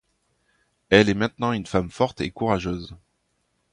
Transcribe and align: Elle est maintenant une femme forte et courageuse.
Elle 0.89 1.09
est 1.09 1.13
maintenant 1.13 1.51
une 1.53 1.67
femme 1.67 1.91
forte 1.91 2.21
et 2.21 2.31
courageuse. 2.31 2.95